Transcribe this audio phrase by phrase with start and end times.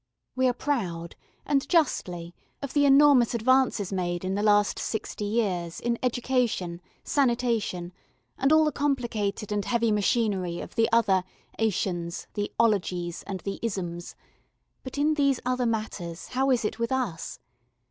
[0.35, 1.15] We are proud,
[1.45, 7.93] and justly, of the enormous advances made in the last sixty years in education, sanitation,
[8.35, 11.23] and all the complicated and heavy machinery of the other
[11.59, 14.15] 'ations, the 'ologies, and the 'isms;
[14.81, 17.37] but in these other matters how is it with us?